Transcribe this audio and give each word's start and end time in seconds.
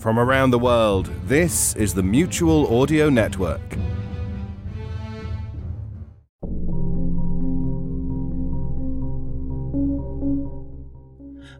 From 0.00 0.18
around 0.18 0.50
the 0.50 0.58
world, 0.58 1.10
this 1.26 1.76
is 1.76 1.92
the 1.92 2.02
Mutual 2.02 2.80
Audio 2.80 3.10
Network. 3.10 3.60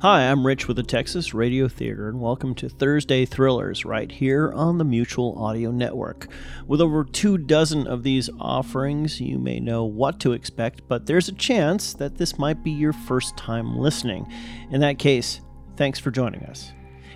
Hi, 0.00 0.22
I'm 0.22 0.46
Rich 0.46 0.68
with 0.68 0.78
the 0.78 0.82
Texas 0.82 1.34
Radio 1.34 1.68
Theater, 1.68 2.08
and 2.08 2.18
welcome 2.18 2.54
to 2.54 2.70
Thursday 2.70 3.26
Thrillers 3.26 3.84
right 3.84 4.10
here 4.10 4.50
on 4.52 4.78
the 4.78 4.84
Mutual 4.84 5.38
Audio 5.38 5.70
Network. 5.70 6.26
With 6.66 6.80
over 6.80 7.04
two 7.04 7.36
dozen 7.36 7.86
of 7.86 8.04
these 8.04 8.30
offerings, 8.40 9.20
you 9.20 9.38
may 9.38 9.60
know 9.60 9.84
what 9.84 10.18
to 10.20 10.32
expect, 10.32 10.88
but 10.88 11.04
there's 11.04 11.28
a 11.28 11.32
chance 11.32 11.92
that 11.92 12.16
this 12.16 12.38
might 12.38 12.64
be 12.64 12.70
your 12.70 12.94
first 12.94 13.36
time 13.36 13.76
listening. 13.76 14.26
In 14.70 14.80
that 14.80 14.98
case, 14.98 15.42
thanks 15.76 15.98
for 15.98 16.10
joining 16.10 16.44
us. 16.44 16.72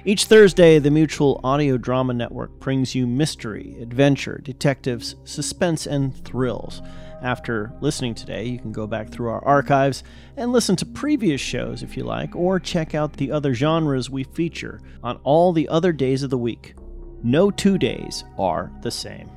Each 0.06 0.26
Thursday, 0.26 0.78
the 0.78 0.90
Mutual 0.90 1.40
Audio 1.42 1.78
Drama 1.78 2.12
Network 2.12 2.60
brings 2.60 2.94
you 2.94 3.06
mystery, 3.06 3.74
adventure, 3.80 4.38
detectives, 4.44 5.16
suspense, 5.24 5.86
and 5.86 6.14
thrills. 6.26 6.82
After 7.22 7.72
listening 7.80 8.14
today, 8.14 8.44
you 8.44 8.58
can 8.58 8.70
go 8.70 8.86
back 8.86 9.08
through 9.08 9.30
our 9.30 9.42
archives 9.46 10.02
and 10.36 10.52
listen 10.52 10.76
to 10.76 10.84
previous 10.84 11.40
shows 11.40 11.82
if 11.82 11.96
you 11.96 12.04
like, 12.04 12.36
or 12.36 12.60
check 12.60 12.94
out 12.94 13.14
the 13.14 13.32
other 13.32 13.54
genres 13.54 14.10
we 14.10 14.24
feature 14.24 14.82
on 15.02 15.18
all 15.24 15.54
the 15.54 15.70
other 15.70 15.90
days 15.90 16.22
of 16.22 16.28
the 16.28 16.36
week. 16.36 16.74
No 17.22 17.50
two 17.50 17.78
days 17.78 18.24
are 18.38 18.70
the 18.82 18.90
same. 18.90 19.30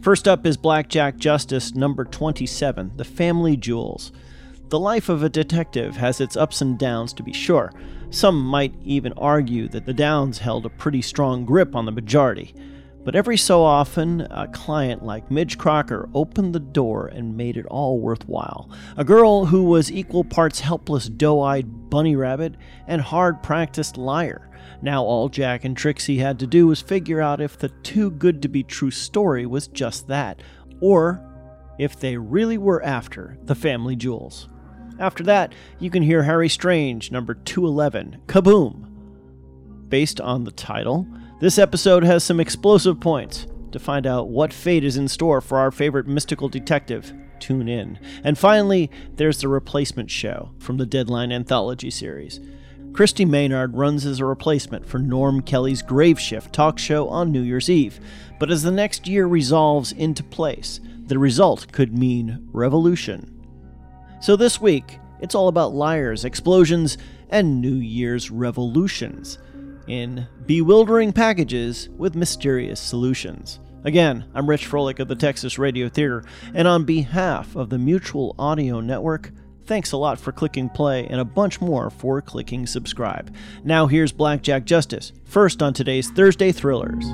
First 0.00 0.26
up 0.26 0.46
is 0.46 0.56
Blackjack 0.56 1.18
Justice 1.18 1.74
number 1.74 2.06
27, 2.06 2.92
The 2.96 3.04
Family 3.04 3.58
Jewels. 3.58 4.10
The 4.72 4.80
life 4.80 5.10
of 5.10 5.22
a 5.22 5.28
detective 5.28 5.96
has 5.96 6.18
its 6.18 6.34
ups 6.34 6.62
and 6.62 6.78
downs, 6.78 7.12
to 7.12 7.22
be 7.22 7.34
sure. 7.34 7.74
Some 8.08 8.42
might 8.42 8.74
even 8.82 9.12
argue 9.18 9.68
that 9.68 9.84
the 9.84 9.92
downs 9.92 10.38
held 10.38 10.64
a 10.64 10.70
pretty 10.70 11.02
strong 11.02 11.44
grip 11.44 11.76
on 11.76 11.84
the 11.84 11.92
majority. 11.92 12.54
But 13.04 13.14
every 13.14 13.36
so 13.36 13.62
often, 13.62 14.22
a 14.30 14.48
client 14.48 15.04
like 15.04 15.30
Midge 15.30 15.58
Crocker 15.58 16.08
opened 16.14 16.54
the 16.54 16.58
door 16.58 17.08
and 17.08 17.36
made 17.36 17.58
it 17.58 17.66
all 17.66 18.00
worthwhile. 18.00 18.70
A 18.96 19.04
girl 19.04 19.44
who 19.44 19.62
was 19.64 19.92
equal 19.92 20.24
parts 20.24 20.60
helpless, 20.60 21.06
doe 21.06 21.42
eyed 21.42 21.90
bunny 21.90 22.16
rabbit 22.16 22.54
and 22.86 23.02
hard 23.02 23.42
practiced 23.42 23.98
liar. 23.98 24.50
Now, 24.80 25.04
all 25.04 25.28
Jack 25.28 25.66
and 25.66 25.76
Trixie 25.76 26.16
had 26.16 26.38
to 26.38 26.46
do 26.46 26.66
was 26.66 26.80
figure 26.80 27.20
out 27.20 27.42
if 27.42 27.58
the 27.58 27.68
too 27.82 28.10
good 28.10 28.40
to 28.40 28.48
be 28.48 28.62
true 28.62 28.90
story 28.90 29.44
was 29.44 29.68
just 29.68 30.08
that, 30.08 30.42
or 30.80 31.22
if 31.78 32.00
they 32.00 32.16
really 32.16 32.56
were 32.56 32.82
after 32.82 33.36
the 33.44 33.54
family 33.54 33.96
jewels. 33.96 34.48
After 35.02 35.24
that, 35.24 35.52
you 35.80 35.90
can 35.90 36.04
hear 36.04 36.22
Harry 36.22 36.48
Strange, 36.48 37.10
number 37.10 37.34
211, 37.34 38.22
Kaboom! 38.28 38.88
Based 39.88 40.20
on 40.20 40.44
the 40.44 40.52
title, 40.52 41.08
this 41.40 41.58
episode 41.58 42.04
has 42.04 42.22
some 42.22 42.38
explosive 42.38 43.00
points. 43.00 43.48
To 43.72 43.80
find 43.80 44.06
out 44.06 44.28
what 44.28 44.52
fate 44.52 44.84
is 44.84 44.96
in 44.96 45.08
store 45.08 45.40
for 45.40 45.58
our 45.58 45.72
favorite 45.72 46.06
mystical 46.06 46.48
detective, 46.48 47.12
tune 47.40 47.68
in. 47.68 47.98
And 48.22 48.38
finally, 48.38 48.92
there's 49.16 49.40
the 49.40 49.48
replacement 49.48 50.08
show 50.08 50.52
from 50.60 50.76
the 50.76 50.86
Deadline 50.86 51.32
anthology 51.32 51.90
series. 51.90 52.38
Christy 52.92 53.24
Maynard 53.24 53.74
runs 53.74 54.06
as 54.06 54.20
a 54.20 54.24
replacement 54.24 54.86
for 54.86 55.00
Norm 55.00 55.42
Kelly's 55.42 55.82
Grave 55.82 56.20
Shift 56.20 56.52
talk 56.52 56.78
show 56.78 57.08
on 57.08 57.32
New 57.32 57.42
Year's 57.42 57.68
Eve. 57.68 57.98
But 58.38 58.52
as 58.52 58.62
the 58.62 58.70
next 58.70 59.08
year 59.08 59.26
resolves 59.26 59.90
into 59.90 60.22
place, 60.22 60.78
the 61.06 61.18
result 61.18 61.72
could 61.72 61.98
mean 61.98 62.48
revolution. 62.52 63.31
So 64.22 64.36
this 64.36 64.60
week, 64.60 65.00
it's 65.18 65.34
all 65.34 65.48
about 65.48 65.74
liars, 65.74 66.24
explosions, 66.24 66.96
and 67.30 67.60
New 67.60 67.74
Year's 67.74 68.30
revolutions 68.30 69.38
in 69.88 70.28
bewildering 70.46 71.12
packages 71.12 71.88
with 71.96 72.14
mysterious 72.14 72.78
solutions. 72.78 73.58
Again, 73.82 74.24
I'm 74.32 74.48
Rich 74.48 74.70
Froelich 74.70 75.00
of 75.00 75.08
the 75.08 75.16
Texas 75.16 75.58
Radio 75.58 75.88
Theater, 75.88 76.24
and 76.54 76.68
on 76.68 76.84
behalf 76.84 77.56
of 77.56 77.68
the 77.68 77.78
Mutual 77.78 78.36
Audio 78.38 78.78
Network, 78.78 79.32
thanks 79.64 79.90
a 79.90 79.96
lot 79.96 80.20
for 80.20 80.30
clicking 80.30 80.68
play 80.68 81.04
and 81.08 81.20
a 81.20 81.24
bunch 81.24 81.60
more 81.60 81.90
for 81.90 82.22
clicking 82.22 82.64
subscribe. 82.64 83.34
Now 83.64 83.88
here's 83.88 84.12
Blackjack 84.12 84.66
Justice, 84.66 85.12
first 85.24 85.64
on 85.64 85.74
today's 85.74 86.10
Thursday 86.12 86.52
Thrillers. 86.52 87.04